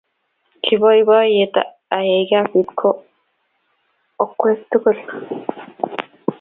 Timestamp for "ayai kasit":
1.97-2.69